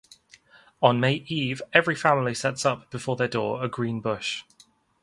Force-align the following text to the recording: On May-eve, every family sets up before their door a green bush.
On 0.81 0.99
May-eve, 0.99 1.61
every 1.73 1.93
family 1.93 2.33
sets 2.33 2.65
up 2.65 2.89
before 2.89 3.15
their 3.15 3.27
door 3.27 3.63
a 3.63 3.69
green 3.69 3.99
bush. 3.99 4.41